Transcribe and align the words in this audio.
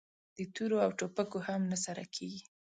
د 0.37 0.39
تورو 0.55 0.77
او 0.85 0.91
ټوپکو 0.99 1.39
هم 1.47 1.61
نه 1.71 1.77
سره 1.85 2.03
کېږي! 2.15 2.41